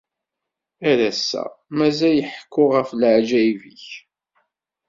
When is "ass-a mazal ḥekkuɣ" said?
1.09-2.69